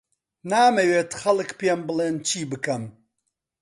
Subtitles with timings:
[0.51, 2.83] نامەوێت خەڵک پێم بڵێن چی بکەم.